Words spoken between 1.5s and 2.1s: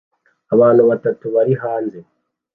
hanze